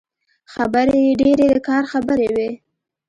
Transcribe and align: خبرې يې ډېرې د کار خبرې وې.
خبرې 0.53 0.97
يې 1.05 1.13
ډېرې 1.21 1.45
د 1.53 1.57
کار 1.67 1.83
خبرې 1.91 2.29
وې. 2.35 2.49